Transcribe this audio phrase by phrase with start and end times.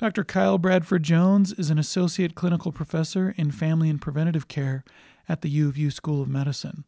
[0.00, 0.24] Dr.
[0.24, 4.82] Kyle Bradford Jones is an associate clinical professor in family and preventative care
[5.28, 6.84] at the U of U School of Medicine.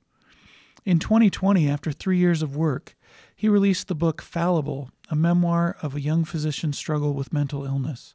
[0.86, 2.96] In 2020, after three years of work,
[3.36, 8.14] he released the book Fallible, a memoir of a young physician's struggle with mental illness.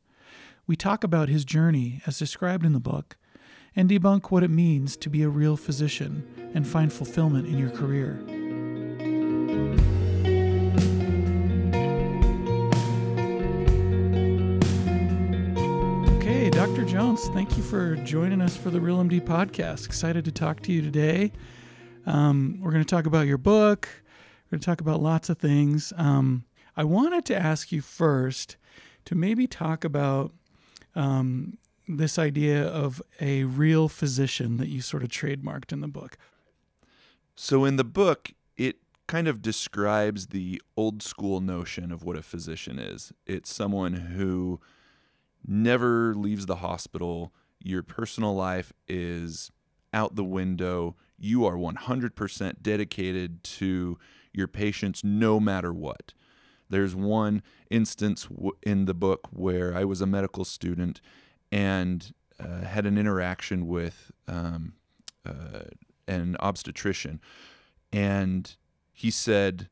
[0.66, 3.18] We talk about his journey as described in the book
[3.76, 7.70] and debunk what it means to be a real physician and find fulfillment in your
[7.70, 8.20] career.
[16.98, 19.86] Jones, thank you for joining us for the Real MD podcast.
[19.86, 21.32] Excited to talk to you today.
[22.08, 23.88] Um, we're going to talk about your book.
[24.46, 25.94] We're going to talk about lots of things.
[25.96, 28.58] Um, I wanted to ask you first
[29.06, 30.34] to maybe talk about
[30.96, 36.18] um, this idea of a real physician that you sort of trademarked in the book.
[37.36, 42.24] So, in the book, it kind of describes the old school notion of what a
[42.24, 44.60] physician is it's someone who
[45.48, 47.34] never leaves the hospital.
[47.64, 49.52] Your personal life is
[49.94, 50.96] out the window.
[51.18, 53.98] You are 100% dedicated to
[54.34, 56.14] your patients no matter what.
[56.70, 58.28] There's one instance
[58.62, 61.02] in the book where I was a medical student
[61.52, 64.74] and uh, had an interaction with um,
[65.26, 65.62] uh,
[66.08, 67.22] an obstetrician.
[67.92, 68.54] And
[68.92, 69.70] he said,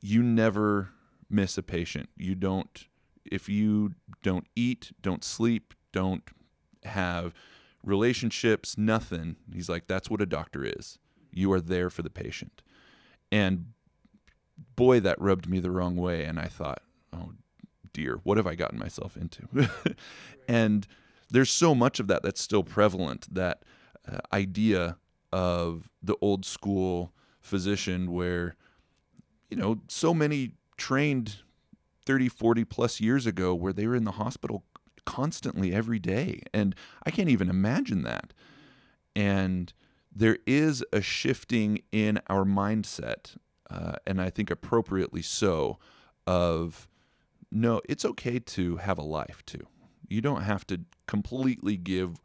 [0.00, 0.90] You never
[1.28, 2.08] miss a patient.
[2.16, 2.86] You don't
[3.32, 6.22] if you don't eat, don't sleep, don't
[6.84, 7.32] have
[7.82, 10.98] relationships, nothing, he's like, that's what a doctor is.
[11.32, 12.62] You are there for the patient.
[13.30, 13.72] And
[14.76, 16.24] boy, that rubbed me the wrong way.
[16.24, 17.32] And I thought, oh
[17.92, 19.48] dear, what have I gotten myself into?
[20.48, 20.86] and
[21.30, 23.62] there's so much of that that's still prevalent that
[24.06, 24.98] uh, idea
[25.32, 28.56] of the old school physician where,
[29.50, 31.36] you know, so many trained
[32.04, 34.64] 30, 40 plus years ago where they were in the hospital
[35.04, 36.42] constantly every day.
[36.52, 38.32] And I can't even imagine that.
[39.14, 39.72] And
[40.14, 43.36] there is a shifting in our mindset,
[43.70, 45.78] uh, and I think appropriately so,
[46.26, 46.88] of
[47.50, 49.66] no, it's okay to have a life too.
[50.08, 52.16] You don't have to completely give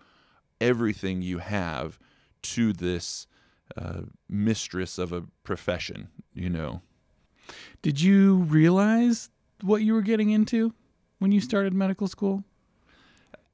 [0.60, 2.00] everything you have
[2.42, 3.28] to this
[3.78, 6.82] uh, mistress of a profession, you know.
[7.82, 9.30] Did you realize
[9.62, 10.74] what you were getting into
[11.20, 12.44] when you started medical school?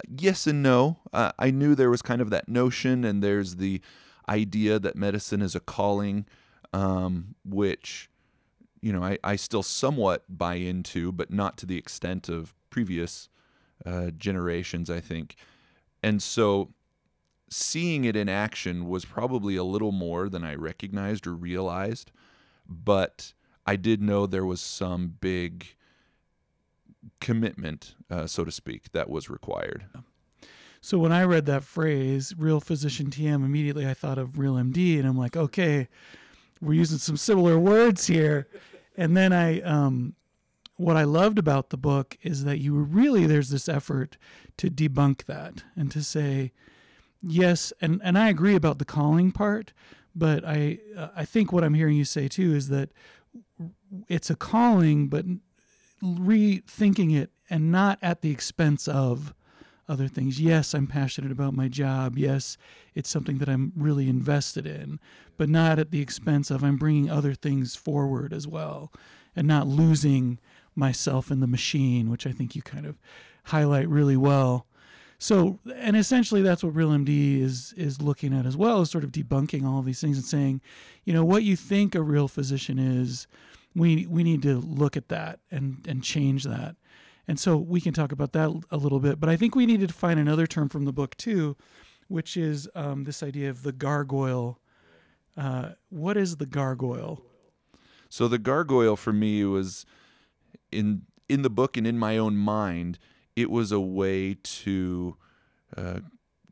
[0.07, 0.99] Yes and no.
[1.13, 3.81] Uh, I knew there was kind of that notion, and there's the
[4.27, 6.25] idea that medicine is a calling,
[6.73, 8.09] um, which,
[8.81, 13.29] you know, I, I still somewhat buy into, but not to the extent of previous
[13.85, 15.35] uh, generations, I think.
[16.01, 16.73] And so
[17.49, 22.11] seeing it in action was probably a little more than I recognized or realized,
[22.67, 23.33] but
[23.65, 25.67] I did know there was some big
[27.21, 29.85] commitment, uh, so to speak, that was required.
[30.81, 34.99] So when I read that phrase, real physician TM, immediately I thought of real MD,
[34.99, 35.87] and I'm like, okay,
[36.61, 38.47] we're using some similar words here.
[38.97, 40.15] And then I, um,
[40.75, 44.17] what I loved about the book is that you were really there's this effort
[44.57, 46.51] to debunk that and to say,
[47.21, 49.73] yes, and and I agree about the calling part,
[50.15, 52.89] but I uh, I think what I'm hearing you say too is that
[54.07, 55.25] it's a calling, but
[56.03, 59.33] rethinking it and not at the expense of
[59.87, 60.39] other things.
[60.39, 62.17] Yes, I'm passionate about my job.
[62.17, 62.57] Yes,
[62.95, 64.99] it's something that I'm really invested in,
[65.37, 68.91] but not at the expense of I'm bringing other things forward as well
[69.35, 70.39] and not losing
[70.75, 72.97] myself in the machine, which I think you kind of
[73.45, 74.65] highlight really well.
[75.19, 79.03] So, and essentially that's what Real MD is is looking at as well, is sort
[79.03, 80.61] of debunking all of these things and saying,
[81.05, 83.27] you know, what you think a real physician is
[83.75, 86.75] we we need to look at that and and change that.
[87.27, 89.19] And so we can talk about that a little bit.
[89.19, 91.55] But I think we needed to find another term from the book too,
[92.07, 94.59] which is um, this idea of the gargoyle.
[95.37, 97.23] Uh, what is the gargoyle?
[98.09, 99.85] So the gargoyle for me was
[100.71, 102.99] in in the book and in my own mind,
[103.35, 105.17] it was a way to
[105.75, 105.99] uh,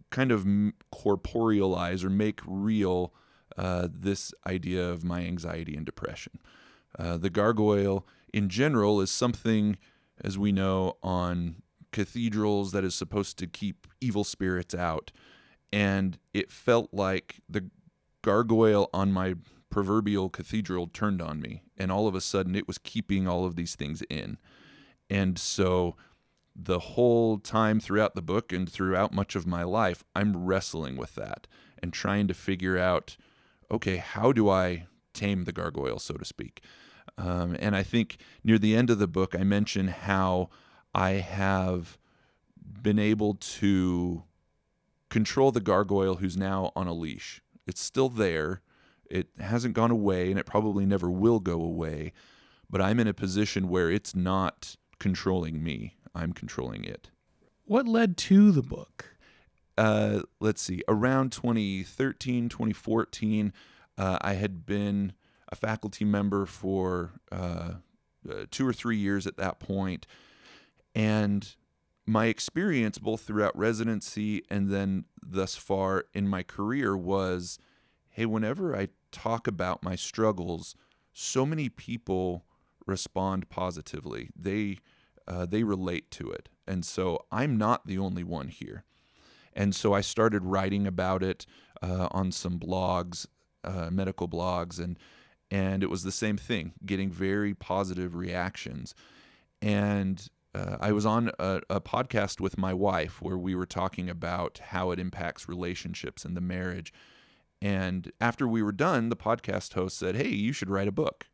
[0.09, 0.45] kind of
[0.94, 3.13] corporealize or make real
[3.57, 6.39] uh, this idea of my anxiety and depression.
[6.97, 9.77] Uh, the gargoyle, in general, is something,
[10.23, 11.61] as we know, on
[11.91, 15.11] cathedrals that is supposed to keep evil spirits out.
[15.73, 17.69] And it felt like the
[18.21, 19.35] gargoyle on my
[19.69, 21.63] proverbial cathedral turned on me.
[21.77, 24.37] And all of a sudden, it was keeping all of these things in.
[25.09, 25.95] And so
[26.55, 31.15] the whole time throughout the book and throughout much of my life, I'm wrestling with
[31.15, 31.47] that
[31.81, 33.17] and trying to figure out
[33.71, 36.63] okay, how do I tame the gargoyle, so to speak?
[37.17, 40.49] Um, and I think near the end of the book, I mention how
[40.93, 41.97] I have
[42.81, 44.23] been able to
[45.09, 47.41] control the gargoyle who's now on a leash.
[47.67, 48.61] It's still there.
[49.09, 52.13] It hasn't gone away and it probably never will go away,
[52.69, 55.95] but I'm in a position where it's not controlling me.
[56.15, 57.09] I'm controlling it.
[57.65, 59.17] What led to the book?
[59.77, 63.53] Uh, let's see, around 2013, 2014,
[64.01, 65.13] uh, I had been
[65.50, 67.74] a faculty member for uh,
[68.30, 70.07] uh, two or three years at that point,
[70.95, 71.56] and
[72.06, 77.59] my experience both throughout residency and then thus far in my career was
[78.09, 80.75] hey whenever i talk about my struggles
[81.13, 82.45] so many people
[82.86, 84.30] respond positively.
[84.36, 84.80] They
[85.27, 86.50] uh, they relate to it.
[86.68, 88.83] And so i'm not the only one here.
[89.54, 91.45] And so i started writing about it
[91.81, 93.27] uh, on some blogs
[93.63, 94.97] uh, medical blogs and
[95.49, 98.95] and it was the same thing getting very positive reactions
[99.61, 104.09] and uh, I was on a, a, podcast with my wife where we were talking
[104.09, 106.91] about how it impacts relationships and the marriage.
[107.61, 111.27] And after we were done, the podcast host said, Hey, you should write a book.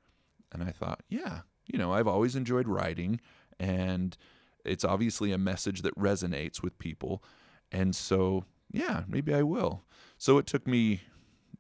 [0.51, 3.19] And I thought, Yeah, you know, I've always enjoyed writing,
[3.59, 4.15] and
[4.63, 7.23] it's obviously a message that resonates with people.
[7.71, 9.83] And so, yeah, maybe I will.
[10.17, 11.01] So it took me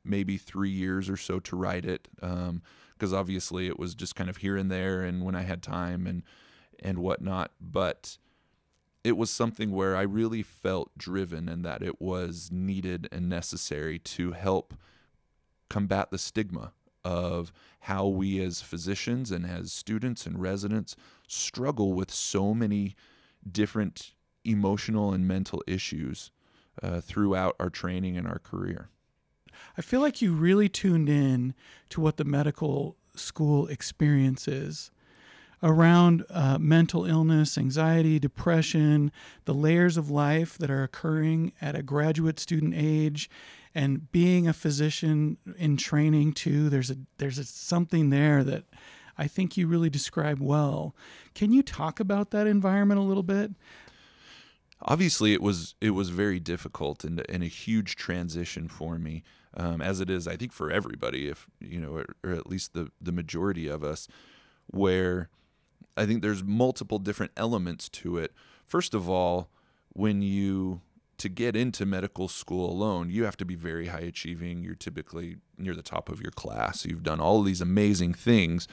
[0.07, 4.29] maybe three years or so to write it, because um, obviously it was just kind
[4.29, 6.23] of here and there, and when I had time and
[6.79, 7.51] and whatnot.
[7.59, 8.17] But
[9.03, 13.99] it was something where I really felt driven and that it was needed and necessary
[13.99, 14.73] to help
[15.69, 16.73] combat the stigma
[17.05, 20.95] of how we as physicians and as students and residents
[21.27, 22.95] struggle with so many
[23.49, 24.11] different
[24.43, 26.31] emotional and mental issues
[26.83, 28.89] uh, throughout our training and our career.
[29.77, 31.53] I feel like you really tuned in
[31.89, 34.91] to what the medical school experience is
[35.63, 39.11] around uh, mental illness, anxiety, depression,
[39.45, 43.29] the layers of life that are occurring at a graduate student age,
[43.73, 46.69] and being a physician in training too.
[46.69, 48.65] There's a there's a, something there that
[49.17, 50.95] I think you really describe well.
[51.33, 53.51] Can you talk about that environment a little bit?
[54.81, 59.23] Obviously, it was it was very difficult and, and a huge transition for me,
[59.57, 62.73] um, as it is I think for everybody, if you know, or, or at least
[62.73, 64.07] the the majority of us,
[64.67, 65.29] where
[65.97, 68.31] I think there's multiple different elements to it.
[68.65, 69.49] First of all,
[69.89, 70.81] when you
[71.17, 74.63] to get into medical school alone, you have to be very high achieving.
[74.63, 76.85] You're typically near the top of your class.
[76.85, 78.67] You've done all these amazing things.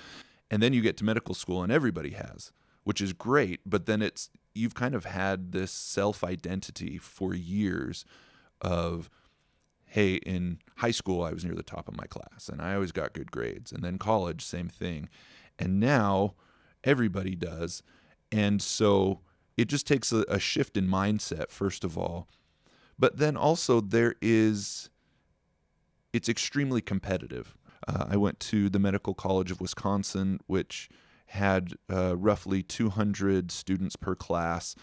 [0.50, 2.52] And then you get to medical school and everybody has,
[2.84, 8.04] which is great, but then it's you've kind of had this self-identity for years
[8.60, 9.08] of
[9.94, 12.92] hey, in high school I was near the top of my class and I always
[12.92, 13.70] got good grades.
[13.72, 15.08] And then college, same thing.
[15.58, 16.34] And now
[16.84, 17.82] Everybody does.
[18.30, 19.20] And so
[19.56, 22.28] it just takes a, a shift in mindset, first of all.
[22.98, 24.90] But then also, there is,
[26.12, 27.56] it's extremely competitive.
[27.88, 30.88] Uh, I went to the Medical College of Wisconsin, which
[31.28, 34.76] had uh, roughly 200 students per class.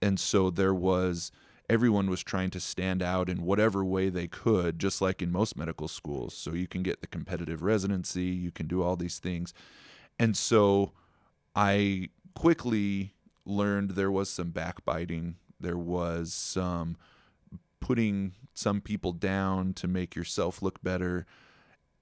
[0.00, 1.32] And so there was,
[1.70, 5.56] everyone was trying to stand out in whatever way they could, just like in most
[5.56, 6.34] medical schools.
[6.34, 9.54] So you can get the competitive residency, you can do all these things.
[10.18, 10.90] And so
[11.54, 13.14] I quickly
[13.46, 15.36] learned there was some backbiting.
[15.60, 16.96] There was some
[17.78, 21.24] putting some people down to make yourself look better.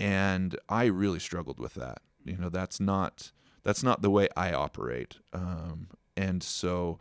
[0.01, 1.99] And I really struggled with that.
[2.25, 3.33] You know, that's not
[3.65, 5.19] that's not the way I operate.
[5.35, 6.99] Um, and so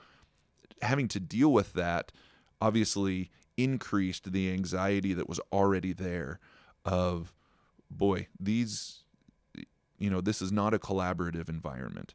[0.82, 2.12] having to deal with that
[2.62, 6.40] obviously increased the anxiety that was already there
[6.86, 7.34] of
[7.90, 9.04] boy, these
[9.98, 12.14] you know, this is not a collaborative environment.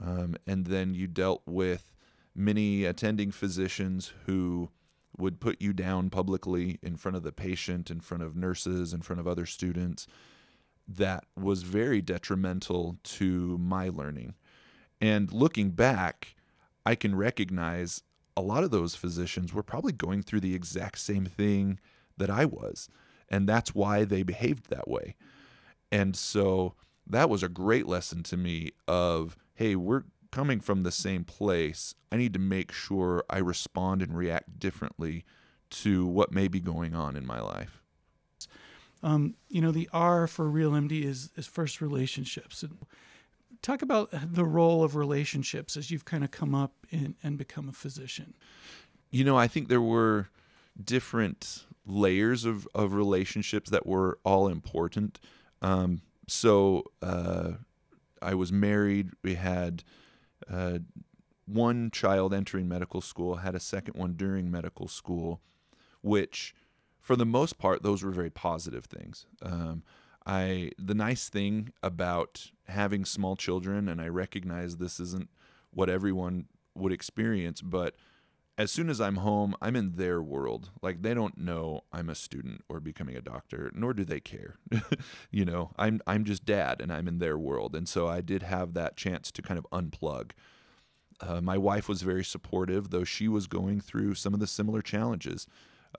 [0.00, 1.92] Um, and then you dealt with
[2.34, 4.70] many attending physicians who
[5.16, 9.02] would put you down publicly in front of the patient, in front of nurses, in
[9.02, 10.06] front of other students.
[10.88, 14.34] That was very detrimental to my learning.
[15.00, 16.34] And looking back,
[16.84, 18.02] I can recognize
[18.36, 21.78] a lot of those physicians were probably going through the exact same thing
[22.16, 22.88] that I was.
[23.28, 25.16] And that's why they behaved that way.
[25.90, 26.74] And so
[27.06, 31.94] that was a great lesson to me of hey, we're coming from the same place.
[32.10, 35.24] I need to make sure I respond and react differently
[35.70, 37.82] to what may be going on in my life.
[39.02, 42.62] Um, you know, the R for Real MD is, is first relationships.
[42.62, 42.78] And
[43.62, 47.68] talk about the role of relationships as you've kind of come up in, and become
[47.68, 48.34] a physician.
[49.10, 50.28] You know, I think there were
[50.82, 55.20] different layers of, of relationships that were all important.
[55.60, 57.52] Um, so, uh,
[58.22, 59.10] I was married.
[59.22, 59.82] We had
[60.48, 60.78] uh,
[61.46, 65.40] one child entering medical school, had a second one during medical school,
[66.02, 66.54] which,
[67.00, 69.26] for the most part, those were very positive things.
[69.42, 69.82] Um,
[70.24, 75.28] I the nice thing about having small children, and I recognize this isn't
[75.70, 77.94] what everyone would experience, but
[78.58, 80.70] as soon as I'm home, I'm in their world.
[80.82, 84.56] Like they don't know I'm a student or becoming a doctor, nor do they care.
[85.30, 87.74] you know, I'm I'm just dad and I'm in their world.
[87.74, 90.32] And so I did have that chance to kind of unplug.
[91.20, 94.82] Uh, my wife was very supportive, though she was going through some of the similar
[94.82, 95.46] challenges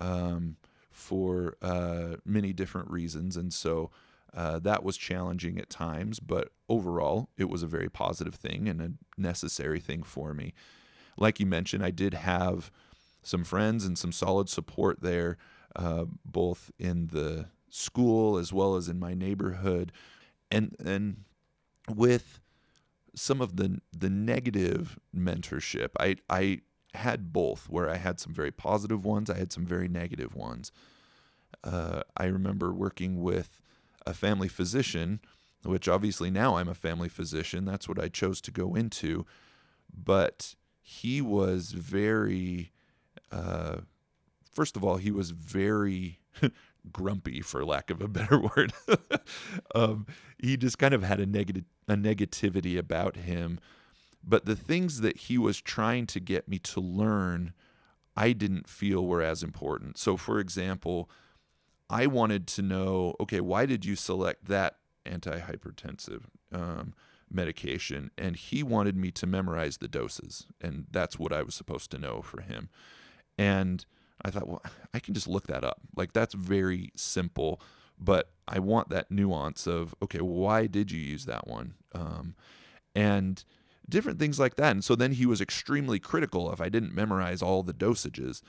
[0.02, 0.58] um,
[0.92, 3.38] for uh, many different reasons.
[3.38, 3.90] And so
[4.36, 8.82] uh, that was challenging at times, but overall, it was a very positive thing and
[8.82, 10.54] a necessary thing for me
[11.18, 12.72] like you mentioned, I did have
[13.22, 15.38] some friends and some solid support there,
[15.76, 19.92] uh, both in the school as well as in my neighborhood,
[20.52, 21.24] and and
[21.94, 22.40] with
[23.16, 26.62] some of the the negative mentorship, I I
[26.94, 30.72] had both, where I had some very positive ones, I had some very negative ones.
[31.64, 33.62] Uh, I remember working with
[34.06, 35.20] a family physician,
[35.64, 37.66] which obviously now I'm a family physician.
[37.66, 39.26] That's what I chose to go into,
[39.94, 42.72] but he was very,
[43.32, 43.78] uh,
[44.52, 46.20] first of all, he was very
[46.92, 48.74] grumpy, for lack of a better word.
[49.74, 50.06] um,
[50.38, 53.60] he just kind of had a negative a negativity about him.
[54.24, 57.54] But the things that he was trying to get me to learn,
[58.16, 59.98] I didn't feel were as important.
[59.98, 61.10] So, for example,
[61.94, 66.24] I wanted to know, okay, why did you select that antihypertensive?
[66.52, 66.94] Um,
[67.34, 71.90] medication and he wanted me to memorize the doses and that's what I was supposed
[71.92, 72.70] to know for him.
[73.38, 73.86] And
[74.24, 74.62] I thought, well,
[74.94, 75.82] I can just look that up.
[75.96, 77.60] Like that's very simple,
[78.00, 81.74] but I want that nuance of okay, why did you use that one?
[81.94, 82.36] Um,
[82.96, 83.44] and
[83.90, 84.72] different things like that.
[84.72, 88.42] And so then he was extremely critical if I didn't memorize all the dosages,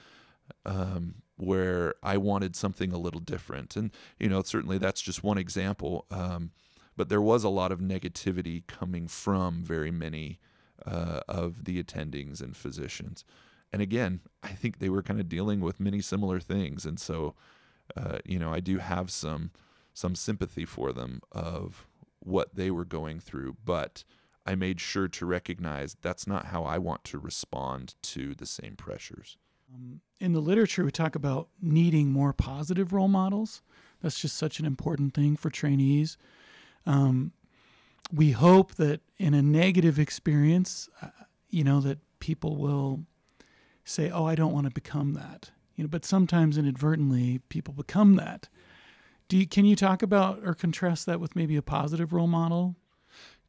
[0.66, 3.76] um, where I wanted something a little different.
[3.76, 6.06] And you know, certainly that's just one example.
[6.10, 6.52] Um,
[6.96, 10.38] but there was a lot of negativity coming from very many
[10.86, 13.24] uh, of the attendings and physicians.
[13.72, 17.34] And again, I think they were kind of dealing with many similar things, and so
[17.96, 19.50] uh, you know I do have some
[19.92, 21.86] some sympathy for them of
[22.20, 24.04] what they were going through, but
[24.46, 28.76] I made sure to recognize that's not how I want to respond to the same
[28.76, 29.38] pressures.
[29.74, 33.62] Um, in the literature, we talk about needing more positive role models.
[34.00, 36.16] That's just such an important thing for trainees.
[36.86, 37.32] Um,
[38.12, 41.08] we hope that in a negative experience, uh,
[41.48, 43.04] you know, that people will
[43.84, 48.16] say, "Oh, I don't want to become that." You know, but sometimes inadvertently, people become
[48.16, 48.48] that.
[49.28, 52.76] Do you, can you talk about or contrast that with maybe a positive role model?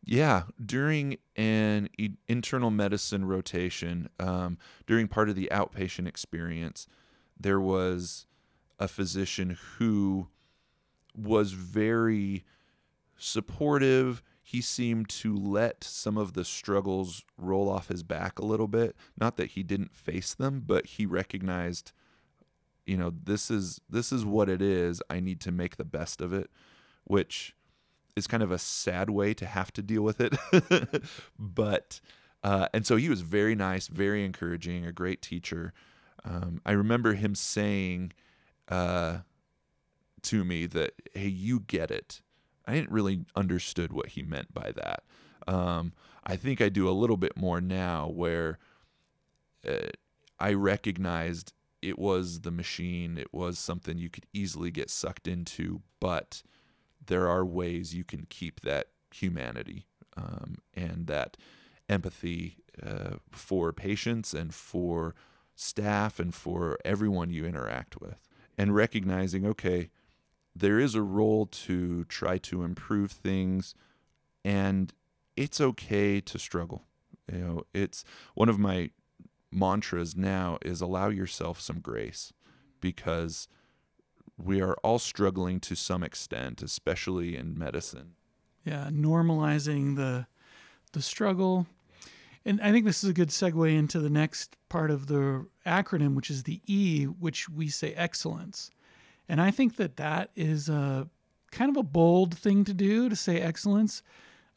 [0.08, 6.86] Yeah, during an e- internal medicine rotation, um, during part of the outpatient experience,
[7.40, 8.28] there was
[8.78, 10.28] a physician who
[11.16, 12.46] was very
[13.18, 14.22] supportive.
[14.44, 18.96] He seemed to let some of the struggles roll off his back a little bit.
[19.18, 21.94] Not that he didn't face them, but he recognized,
[22.86, 25.02] you know, this is this is what it is.
[25.10, 26.52] I need to make the best of it,
[27.06, 27.56] which
[28.16, 30.34] is kind of a sad way to have to deal with it.
[31.40, 32.00] but
[32.44, 35.74] uh, and so he was very nice, very encouraging, a great teacher.
[36.24, 38.14] Um, I remember him saying
[38.70, 39.20] uh,
[40.24, 42.22] to me that, "Hey, you get it.
[42.66, 45.04] I didn't really understood what he meant by that.
[45.48, 45.94] Um,
[46.24, 48.58] I think I do a little bit more now, where
[49.68, 49.90] uh,
[50.40, 55.82] I recognized it was the machine, it was something you could easily get sucked into,
[56.00, 56.42] but
[57.08, 61.38] there are ways you can keep that humanity um, and that
[61.88, 65.16] empathy uh, for patients and for
[65.56, 69.90] staff and for everyone you interact with, and recognizing, okay
[70.56, 73.76] there is a role to try to improve things
[74.44, 74.94] and
[75.36, 76.84] it's okay to struggle.
[77.32, 78.92] You know it's one of my
[79.52, 82.32] mantras now is allow yourself some grace
[82.80, 83.48] because
[84.38, 88.14] we are all struggling to some extent especially in medicine
[88.64, 90.26] yeah normalizing the
[90.94, 91.68] the struggle
[92.46, 96.16] and i think this is a good segue into the next part of the acronym
[96.16, 98.72] which is the e which we say excellence
[99.28, 101.10] and I think that that is a
[101.52, 104.04] kind of a bold thing to do to say excellence.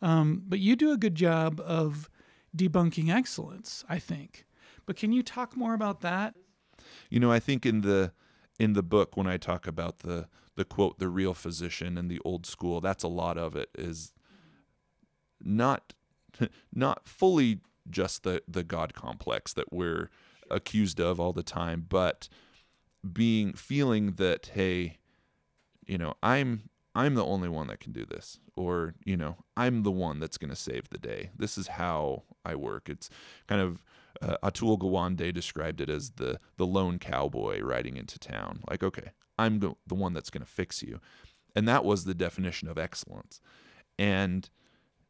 [0.02, 2.11] Um, but you do a good job of
[2.56, 4.47] debunking excellence, I think.
[4.87, 6.35] But can you talk more about that?
[7.11, 8.12] You know, I think in the
[8.59, 12.21] in the book when I talk about the the quote the real physician and the
[12.25, 14.12] old school, that's a lot of it is
[15.41, 15.95] not
[16.75, 20.11] not fully just the the God complex that we're
[20.50, 22.29] accused of all the time, but
[23.12, 24.99] being feeling that hey,
[25.87, 29.83] you know, I'm I'm the only one that can do this or, you know, I'm
[29.83, 31.30] the one that's going to save the day.
[31.37, 32.88] This is how I work.
[32.88, 33.09] It's
[33.47, 33.83] kind of
[34.21, 38.62] uh, Atul Gawande described it as the the lone cowboy riding into town.
[38.68, 41.00] Like, okay, I'm the, the one that's going to fix you.
[41.54, 43.40] And that was the definition of excellence.
[43.99, 44.49] And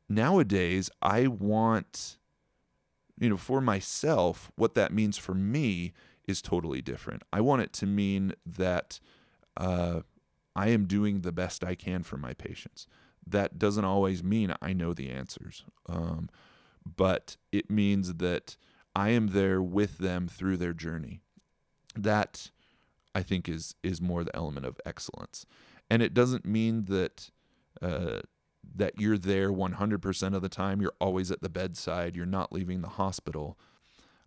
[0.09, 2.19] nowadays, I want
[3.21, 5.93] you know, for myself, what that means for me
[6.27, 7.23] is totally different.
[7.33, 9.01] I want it to mean that
[9.57, 10.03] uh,
[10.59, 12.89] I am doing the best I can for my patients.
[13.25, 16.29] That doesn't always mean I know the answers, um,
[16.85, 18.57] but it means that
[18.93, 21.21] I am there with them through their journey.
[21.95, 22.51] That
[23.15, 25.47] I think is is more the element of excellence,
[25.89, 27.31] and it doesn't mean that.
[27.81, 28.21] Uh,
[28.75, 32.83] that you're there 100% of the time, you're always at the bedside, you're not leaving
[32.83, 33.59] the hospital.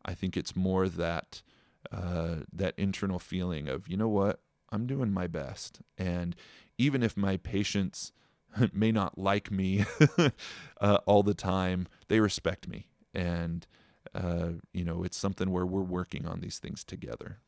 [0.03, 1.43] I think it's more that
[1.91, 4.39] uh, that internal feeling of, you know what,
[4.71, 5.81] I'm doing my best.
[5.97, 6.35] And
[6.77, 8.11] even if my patients
[8.73, 9.85] may not like me
[10.81, 12.87] uh, all the time, they respect me.
[13.13, 13.67] And,
[14.13, 17.39] uh, you know, it's something where we're working on these things together.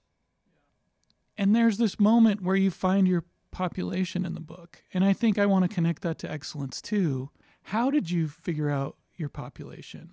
[1.38, 4.84] And there's this moment where you find your population in the book.
[4.94, 7.30] And I think I want to connect that to excellence too.
[7.68, 10.12] How did you figure out your population?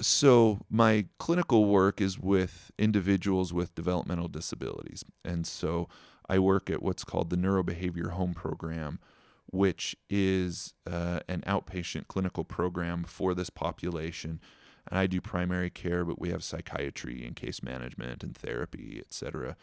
[0.00, 5.04] So, my clinical work is with individuals with developmental disabilities.
[5.24, 5.88] And so,
[6.28, 9.00] I work at what's called the Neurobehavior Home Program,
[9.46, 14.40] which is uh, an outpatient clinical program for this population.
[14.88, 19.12] And I do primary care, but we have psychiatry and case management and therapy, et
[19.12, 19.56] cetera.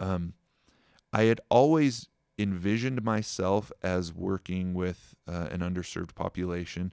[0.00, 0.34] Um,
[1.12, 2.08] I had always
[2.38, 6.92] envisioned myself as working with uh, an underserved population,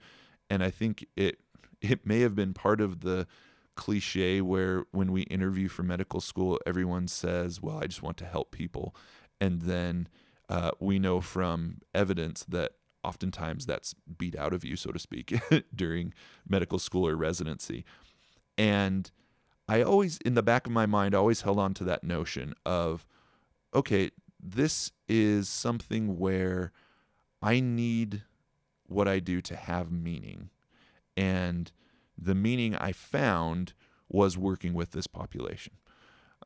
[0.50, 1.40] and I think it
[1.82, 3.28] it may have been part of the
[3.76, 8.26] cliche where when we interview for medical school, everyone says, "Well, I just want to
[8.26, 8.96] help people,"
[9.40, 10.08] and then
[10.50, 12.74] uh, we know from evidence that
[13.04, 15.40] oftentimes that's beat out of you, so to speak,
[15.76, 16.14] during
[16.48, 17.86] medical school or residency,
[18.58, 19.12] and
[19.70, 23.06] I always, in the back of my mind, always held on to that notion of
[23.74, 26.72] okay, this is something where
[27.42, 28.24] I need
[28.88, 30.50] what I do to have meaning.
[31.18, 31.72] And
[32.18, 33.74] the meaning I found
[34.08, 35.74] was working with this population.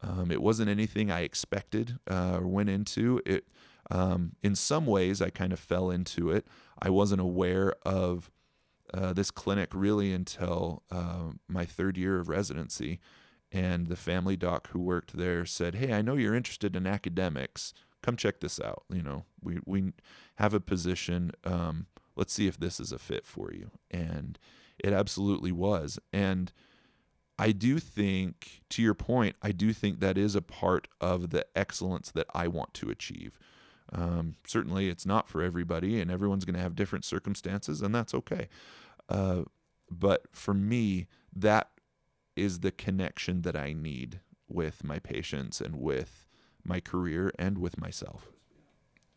[0.01, 3.21] Um, it wasn't anything I expected uh, or went into.
[3.25, 3.47] It,
[3.91, 6.47] um, in some ways, I kind of fell into it.
[6.81, 8.31] I wasn't aware of
[8.93, 12.99] uh, this clinic really until uh, my third year of residency
[13.51, 17.73] and the family doc who worked there said, "Hey, I know you're interested in academics.
[18.01, 18.83] Come check this out.
[18.89, 19.93] You know, we we
[20.35, 21.31] have a position.
[21.43, 24.39] Um, let's see if this is a fit for you." And
[24.83, 25.99] it absolutely was.
[26.11, 26.51] And
[27.39, 31.45] I do think, to your point, I do think that is a part of the
[31.55, 33.39] excellence that I want to achieve.
[33.91, 38.13] Um, certainly, it's not for everybody, and everyone's going to have different circumstances, and that's
[38.13, 38.47] okay.
[39.09, 39.43] Uh,
[39.89, 41.71] but for me, that
[42.35, 46.27] is the connection that I need with my patients and with
[46.63, 48.31] my career and with myself.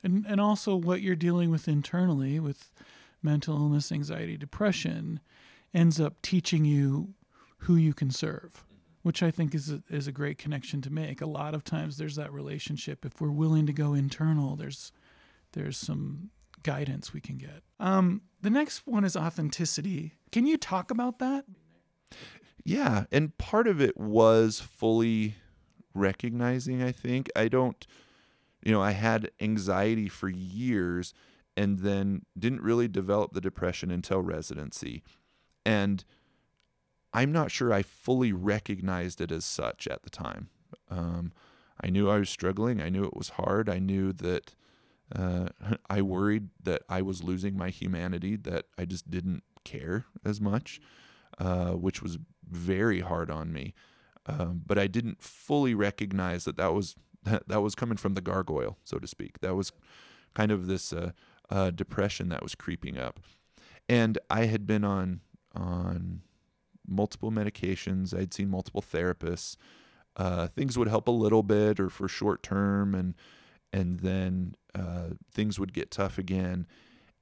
[0.03, 2.71] And and also what you're dealing with internally with
[3.23, 5.21] mental illness, anxiety, depression
[5.75, 7.15] ends up teaching you
[7.59, 8.65] who you can serve,
[9.03, 11.21] which I think is a, is a great connection to make.
[11.21, 14.93] A lot of times there's that relationship if we're willing to go internal, there's
[15.53, 16.31] there's some
[16.63, 17.63] guidance we can get.
[17.79, 20.15] Um, the next one is authenticity.
[20.33, 21.45] Can you talk about that?
[22.65, 25.37] Yeah, and part of it was fully
[25.95, 27.31] recognizing, I think.
[27.37, 27.87] I don't
[28.65, 31.13] you know, I had anxiety for years
[31.57, 35.03] and then didn't really develop the depression until residency.
[35.65, 36.05] And
[37.13, 40.49] I'm not sure I fully recognized it as such at the time.
[40.91, 41.33] Um,
[41.83, 42.81] I knew I was struggling.
[42.81, 43.69] I knew it was hard.
[43.69, 44.55] I knew that
[45.15, 45.49] uh,
[45.91, 50.81] I worried that I was losing my humanity, that I just didn't care as much,
[51.39, 53.75] uh, which was very hard on me.
[54.27, 58.21] Um, but I didn't fully recognize that that was that, that was coming from the
[58.21, 59.41] gargoyle, so to speak.
[59.41, 59.73] That was
[60.35, 61.13] kind of this uh,
[61.51, 63.21] uh, depression that was creeping up,
[63.89, 65.21] and I had been on
[65.55, 66.23] on
[66.87, 68.17] multiple medications.
[68.17, 69.57] I'd seen multiple therapists.
[70.17, 73.15] Uh, things would help a little bit or for short term, and
[73.73, 76.67] and then uh, things would get tough again,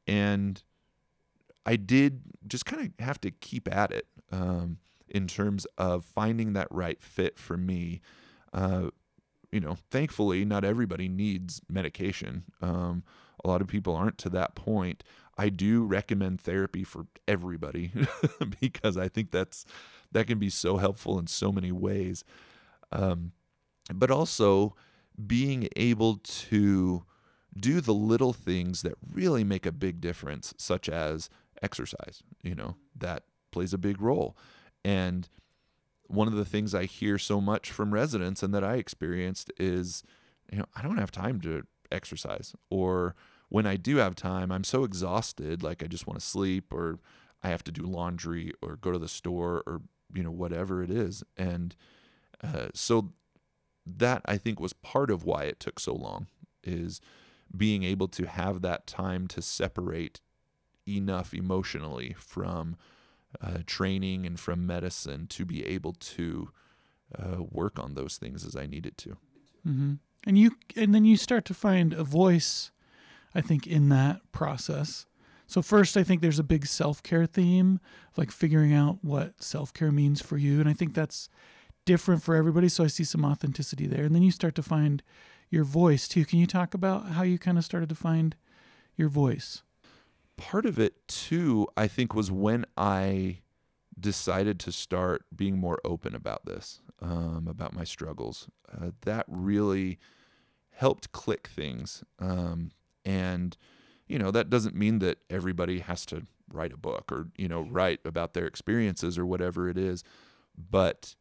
[0.07, 0.63] and
[1.65, 4.07] I did just kind of have to keep at it.
[4.31, 4.79] Um,
[5.13, 8.01] in terms of finding that right fit for me.
[8.53, 8.89] Uh,
[9.53, 12.45] you know, thankfully, not everybody needs medication.
[12.63, 13.05] Um,
[13.45, 15.03] a lot of people aren't to that point.
[15.39, 17.93] I do recommend therapy for everybody
[18.61, 19.65] because I think that's
[20.13, 22.25] that can be so helpful in so many ways.
[22.91, 23.33] Um,
[23.93, 24.77] but also
[25.27, 27.05] being able to
[27.59, 31.31] do the little things that really make a big difference, such as
[31.63, 32.23] exercise.
[32.43, 34.37] You know that plays a big role,
[34.85, 35.29] and
[36.13, 40.03] one of the things I hear so much from residents and that I experienced is,
[40.51, 41.63] you know, I don't have time to
[41.93, 43.15] exercise or
[43.53, 46.99] when I do have time, I'm so exhausted, like I just want to sleep or
[47.43, 49.83] I have to do laundry or go to the store or,
[50.15, 51.23] you know, whatever it is.
[51.37, 51.77] And
[52.43, 53.13] uh, so
[53.85, 56.29] that I think was part of why it took so long
[56.65, 57.01] is
[57.55, 60.23] being able to have that time to separate
[60.89, 62.77] enough emotionally from
[63.41, 66.49] uh, training and from medicine to be able to
[67.19, 69.17] uh, work on those things as I needed to.
[69.67, 69.93] Mm-hmm.
[70.27, 72.71] And you, and then you start to find a voice
[73.35, 75.07] I think, in that process.
[75.47, 77.81] So, first, I think there's a big self care theme,
[78.17, 80.61] like figuring out what self care means for you.
[80.61, 81.29] And I think that's
[81.85, 82.69] different for everybody.
[82.69, 84.05] So, I see some authenticity there.
[84.05, 85.03] And then you start to find
[85.51, 86.25] your voice too.
[86.25, 88.35] Can you talk about how you kind of started to find
[88.97, 89.63] your voice?
[90.37, 93.39] Part of it too, I think, was when I
[93.99, 98.49] decided to start being more open about this, um, about my struggles.
[98.73, 99.99] Uh, that really
[100.71, 102.03] helped click things.
[102.19, 102.71] Um,
[103.05, 103.57] and,
[104.07, 107.63] you know, that doesn't mean that everybody has to write a book or, you know,
[107.63, 110.05] write about their experiences or whatever it is.
[110.57, 111.15] But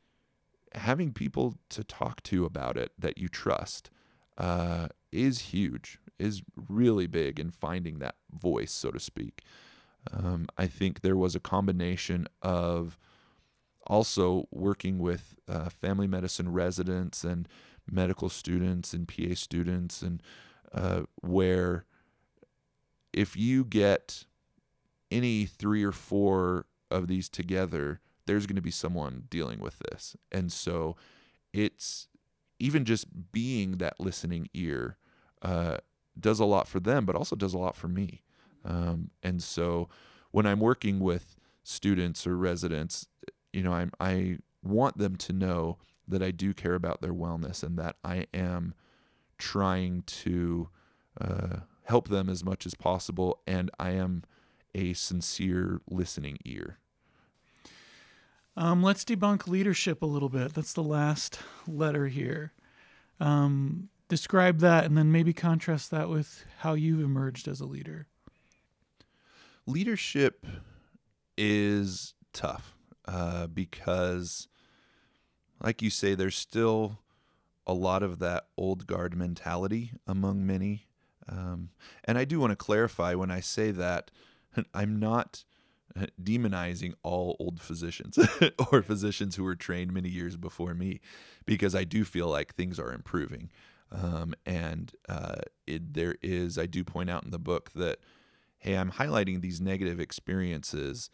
[0.74, 3.90] having people to talk to about it that you trust
[4.38, 9.44] uh, is huge, is really big in finding that voice, so to speak.
[10.12, 12.98] Um, I think there was a combination of
[13.92, 17.46] also working with uh, family medicine residents and
[17.92, 20.24] medical students and PA students and
[20.74, 21.84] uh, where
[23.12, 24.24] if you get
[25.12, 30.16] any three or four of these together, there's going to be someone dealing with this.
[30.32, 30.96] And so
[31.52, 32.08] it's
[32.60, 34.96] even just being that listening ear
[35.42, 35.78] uh,
[36.18, 38.24] does a lot for them, but also does a lot for me.
[38.64, 39.90] Um, and so
[40.32, 43.08] when I'm working with students or residents,
[43.54, 47.64] you know, I'm, I want them to know that I do care about their wellness
[47.64, 48.74] and that I am
[49.38, 50.70] trying to
[51.20, 54.24] uh, help them as much as possible, and I am
[54.74, 56.78] a sincere listening ear.
[58.56, 60.54] Um, let's debunk leadership a little bit.
[60.54, 62.54] That's the last letter here.
[63.20, 68.08] Um, describe that and then maybe contrast that with how you've emerged as a leader.
[69.66, 70.46] Leadership
[71.38, 72.76] is tough
[73.12, 74.48] uh, because,
[75.62, 77.00] like you say, there's still
[77.68, 80.88] a lot of that old guard mentality among many.
[81.28, 81.70] Um,
[82.06, 84.12] and I do want to clarify when I say that,
[84.74, 85.44] I'm not
[85.96, 88.18] uh, demonizing all old physicians
[88.72, 91.02] or physicians who were trained many years before me,
[91.46, 93.52] because I do feel like things are improving.
[93.92, 98.00] Um, and uh, it, there is, I do point out in the book that,
[98.60, 101.10] hey, I'm highlighting these negative experiences,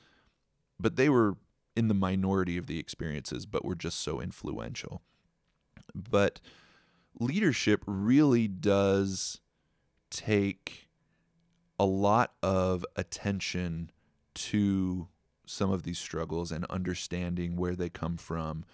[0.80, 1.38] but they were
[1.78, 5.04] in the minority of the experiences, but were just so influential.
[5.94, 6.42] But
[7.20, 9.40] leadership really does
[10.10, 10.90] take
[11.80, 13.92] a lot of attention
[14.34, 15.08] to
[15.46, 18.66] some of these struggles and understanding where they come from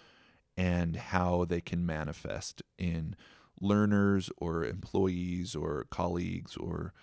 [0.56, 3.14] and how they can manifest in
[3.60, 6.94] learners or employees or colleagues or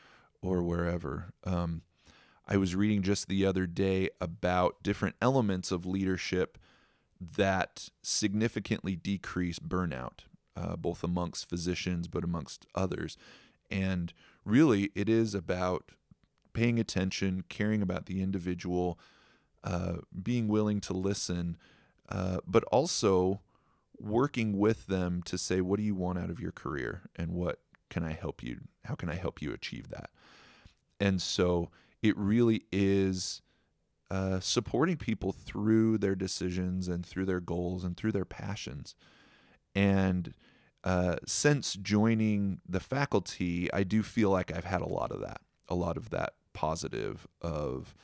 [0.41, 1.33] or wherever.
[1.43, 1.83] Um,
[2.47, 6.58] I was reading just the other day about different elements of leadership
[7.19, 10.21] that significantly decrease burnout,
[10.56, 13.17] uh, both amongst physicians but amongst others.
[13.69, 14.12] And
[14.43, 15.91] really, it is about
[16.54, 18.99] paying attention, caring about the individual,
[19.63, 21.58] uh, being willing to listen,
[22.10, 23.39] uh, but also
[23.99, 27.60] working with them to say, what do you want out of your career and what
[27.89, 28.62] can I help you?
[28.86, 30.10] How can I help you achieve that?
[30.99, 31.69] And so
[32.01, 33.41] it really is
[34.09, 38.95] uh, supporting people through their decisions and through their goals and through their passions.
[39.73, 40.33] And
[40.83, 45.41] uh, since joining the faculty, I do feel like I've had a lot of that,
[45.69, 47.95] a lot of that positive of,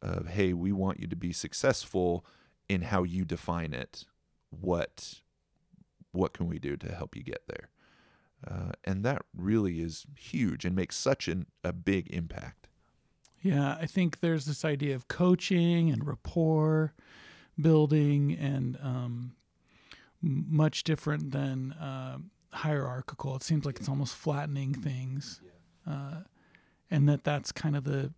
[0.00, 2.24] of hey, we want you to be successful
[2.68, 4.04] in how you define it.
[4.50, 5.20] What
[6.12, 7.70] what can we do to help you get there?
[8.46, 12.68] Uh, and that really is huge and makes such an, a big impact.
[13.42, 16.92] Yeah, I think there's this idea of coaching and rapport
[17.60, 19.32] building and um,
[20.20, 22.18] much different than uh,
[22.52, 23.34] hierarchical.
[23.36, 25.40] It seems like it's almost flattening things,
[25.88, 26.20] uh,
[26.90, 28.12] and that that's kind of the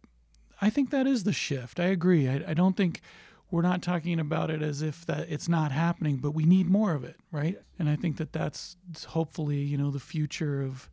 [0.60, 1.80] I think that is the shift.
[1.80, 2.28] I agree.
[2.28, 3.00] I, I don't think
[3.50, 6.92] we're not talking about it as if that it's not happening, but we need more
[6.94, 7.54] of it, right?
[7.54, 7.62] Yes.
[7.78, 8.76] And I think that that's
[9.08, 10.90] hopefully you know the future of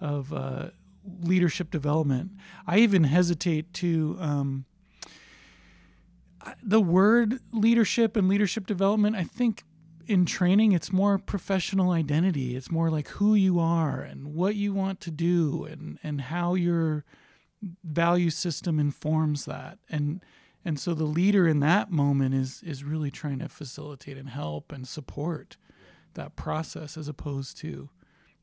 [0.00, 0.68] of uh,
[1.20, 2.32] leadership development.
[2.66, 4.16] I even hesitate to.
[4.20, 4.64] Um,
[6.62, 9.64] the word leadership and leadership development, I think
[10.06, 12.56] in training, it's more professional identity.
[12.56, 16.54] It's more like who you are and what you want to do and, and how
[16.54, 17.04] your
[17.84, 19.78] value system informs that.
[19.88, 20.22] And
[20.64, 24.72] and so the leader in that moment is is really trying to facilitate and help
[24.72, 25.56] and support
[26.14, 27.88] that process as opposed to,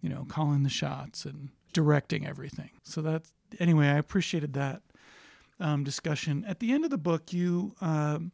[0.02, 2.70] you know, calling the shots and directing everything.
[2.84, 4.82] So that's anyway, I appreciated that
[5.60, 6.46] um, discussion.
[6.48, 8.32] At the end of the book, you um,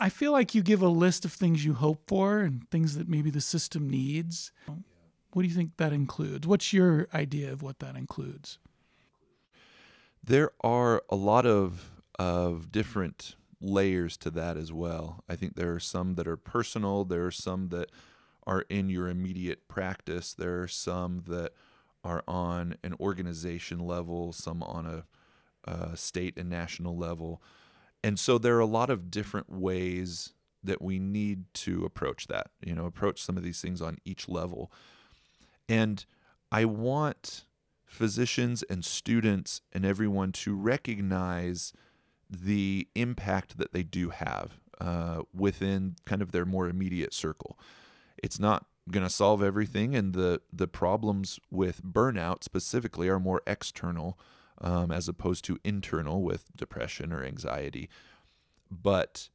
[0.00, 3.08] I feel like you give a list of things you hope for and things that
[3.08, 4.52] maybe the system needs.
[5.32, 6.46] What do you think that includes?
[6.46, 8.58] What's your idea of what that includes?
[10.22, 15.24] There are a lot of of different layers to that as well.
[15.28, 17.90] I think there are some that are personal, there are some that
[18.46, 21.52] are in your immediate practice, there are some that
[22.08, 27.42] are on an organization level, some on a, a state and national level.
[28.02, 30.32] And so there are a lot of different ways
[30.64, 34.28] that we need to approach that, you know, approach some of these things on each
[34.28, 34.72] level.
[35.68, 36.04] And
[36.50, 37.44] I want
[37.84, 41.74] physicians and students and everyone to recognize
[42.30, 47.58] the impact that they do have uh, within kind of their more immediate circle.
[48.22, 53.42] It's not going to solve everything, and the the problems with burnout specifically are more
[53.46, 54.18] external
[54.60, 57.88] um, as opposed to internal with depression or anxiety.
[58.70, 59.28] But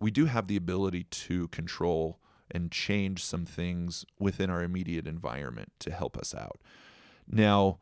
[0.00, 2.18] we do have the ability to control
[2.50, 6.60] and change some things within our immediate environment to help us out.
[7.26, 7.78] Now,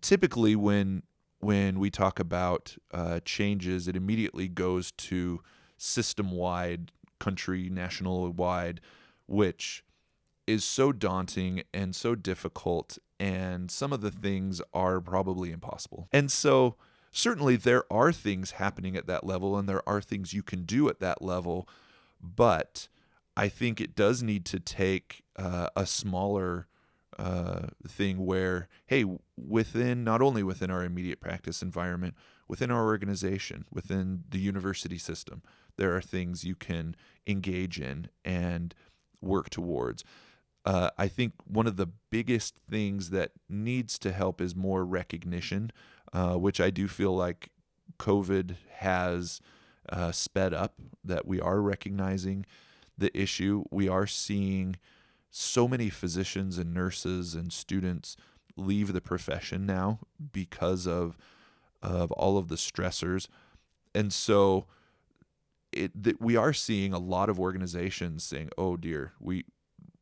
[0.00, 1.02] typically when
[1.40, 5.42] when we talk about uh, changes, it immediately goes to
[5.76, 8.80] system wide, country, national wide,
[9.26, 9.84] which
[10.46, 12.98] is so daunting and so difficult.
[13.18, 16.08] And some of the things are probably impossible.
[16.12, 16.76] And so,
[17.10, 20.88] certainly, there are things happening at that level, and there are things you can do
[20.88, 21.68] at that level.
[22.20, 22.88] But
[23.36, 26.66] I think it does need to take uh, a smaller
[27.18, 29.04] uh, thing where, hey,
[29.36, 32.14] within not only within our immediate practice environment,
[32.48, 35.42] within our organization, within the university system,
[35.76, 36.94] there are things you can
[37.26, 38.74] engage in and
[39.20, 40.04] work towards.
[40.66, 45.70] Uh, I think one of the biggest things that needs to help is more recognition,
[46.12, 47.50] uh, which I do feel like
[48.00, 49.40] COVID has
[49.88, 50.74] uh, sped up,
[51.04, 52.44] that we are recognizing
[52.98, 53.62] the issue.
[53.70, 54.76] We are seeing
[55.30, 58.16] so many physicians and nurses and students
[58.56, 60.00] leave the profession now
[60.32, 61.16] because of
[61.82, 63.28] of all of the stressors
[63.94, 64.66] and so
[65.72, 69.44] it that we are seeing a lot of organizations saying oh dear we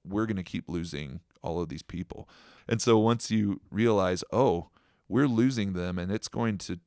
[0.07, 2.29] we're going to keep losing all of these people
[2.69, 4.69] and so once you realize oh
[5.09, 6.79] we're losing them and it's going to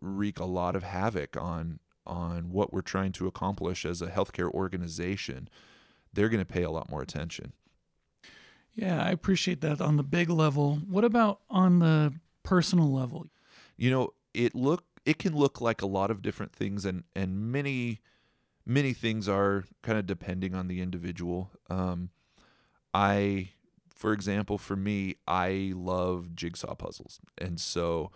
[0.00, 4.50] wreak a lot of havoc on on what we're trying to accomplish as a healthcare
[4.50, 5.48] organization
[6.12, 7.52] they're going to pay a lot more attention.
[8.74, 10.76] Yeah, I appreciate that on the big level.
[10.88, 13.26] What about on the personal level?
[13.76, 17.52] You know, it look it can look like a lot of different things and and
[17.52, 18.00] many
[18.64, 21.50] many things are kind of depending on the individual.
[21.68, 22.10] Um,
[22.98, 23.50] I
[23.94, 27.20] for example, for me, I love jigsaw puzzles.
[27.36, 28.10] And so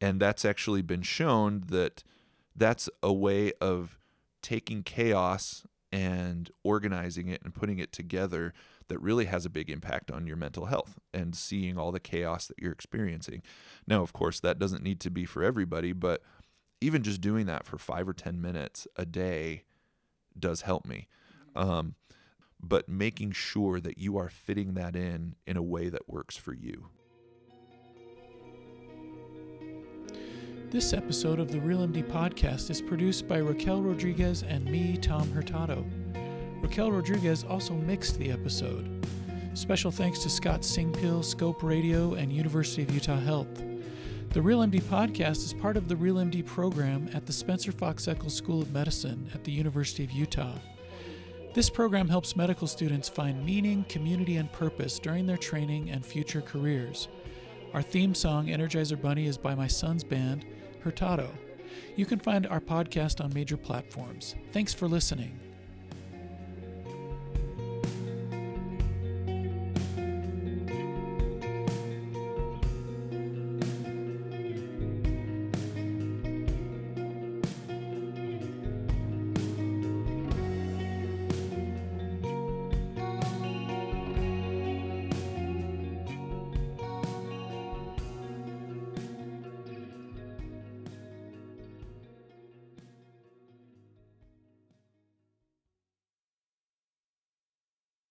[0.00, 2.02] and that's actually been shown that
[2.54, 3.98] that's a way of
[4.42, 8.52] taking chaos and organizing it and putting it together
[8.88, 12.46] that really has a big impact on your mental health and seeing all the chaos
[12.46, 13.42] that you're experiencing.
[13.86, 16.22] Now, of course, that doesn't need to be for everybody, but
[16.80, 19.64] even just doing that for five or 10 minutes a day
[20.38, 21.08] does help me.
[21.56, 21.94] Um,
[22.60, 26.52] but making sure that you are fitting that in in a way that works for
[26.52, 26.88] you.
[30.70, 35.30] This episode of the Real MD podcast is produced by Raquel Rodriguez and me, Tom
[35.32, 35.82] Hurtado.
[36.60, 39.06] Raquel Rodriguez also mixed the episode.
[39.54, 43.62] Special thanks to Scot Singpiel, Scope Radio, and University of Utah Health.
[44.30, 48.06] The Real MD podcast is part of the Real MD program at the Spencer Fox
[48.06, 50.52] Eccles School of Medicine at the University of Utah.
[51.58, 56.40] This program helps medical students find meaning, community, and purpose during their training and future
[56.40, 57.08] careers.
[57.74, 60.46] Our theme song, Energizer Bunny, is by my son's band,
[60.84, 61.28] Hurtado.
[61.96, 64.36] You can find our podcast on major platforms.
[64.52, 65.36] Thanks for listening.